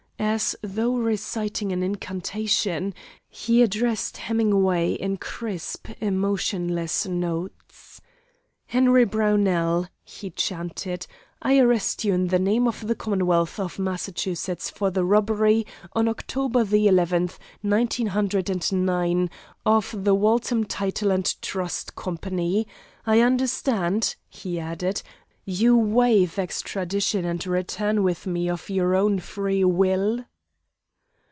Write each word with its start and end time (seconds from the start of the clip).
As 0.23 0.55
though 0.61 0.95
reciting 0.97 1.71
an 1.73 1.81
incantation, 1.81 2.93
he 3.27 3.63
addressed 3.63 4.17
Hemingway 4.17 4.93
in 4.93 5.17
crisp, 5.17 5.89
emotionless 5.99 7.07
notes. 7.07 7.99
"Henry 8.67 9.03
Brownell," 9.03 9.87
he 10.05 10.29
chanted, 10.29 11.05
"I 11.41 11.57
arrest 11.57 12.03
you 12.05 12.13
in 12.13 12.27
the 12.27 12.39
name 12.39 12.65
of 12.67 12.87
the 12.87 12.95
commonwealth 12.95 13.59
of 13.59 13.79
Massachusetts 13.79 14.69
for 14.69 14.89
the 14.91 15.03
robbery, 15.03 15.65
on 15.93 16.07
October 16.07 16.63
the 16.63 16.87
eleventh, 16.87 17.37
nineteen 17.63 18.07
hundred 18.07 18.47
and 18.49 18.71
nine, 18.71 19.27
of 19.65 19.91
the 20.03 20.13
Waltham 20.15 20.63
Title 20.65 21.09
and 21.11 21.35
Trust 21.41 21.95
Company. 21.95 22.67
I 23.07 23.19
understand," 23.21 24.15
he 24.29 24.59
added, 24.59 25.01
"you 25.43 25.75
waive 25.75 26.37
extradition 26.37 27.25
and 27.25 27.45
return 27.47 28.03
with 28.03 28.27
me 28.27 28.47
of 28.47 28.69
your 28.69 28.93
own 28.93 29.17
free 29.17 29.63
will?" 29.63 30.23